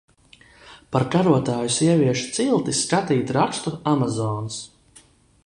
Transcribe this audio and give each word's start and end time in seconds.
Par 0.95 1.03
karotāju 1.15 1.73
sieviešu 1.75 2.33
cilti 2.39 2.75
skatīt 2.79 3.35
rakstu 3.39 3.75
Amazones. 3.95 4.59